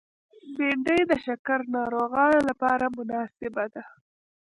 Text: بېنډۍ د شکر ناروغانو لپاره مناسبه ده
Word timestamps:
بېنډۍ 0.55 1.01
د 1.09 1.11
شکر 1.25 1.59
ناروغانو 1.75 2.39
لپاره 2.49 2.85
مناسبه 2.97 3.65
ده 3.73 3.83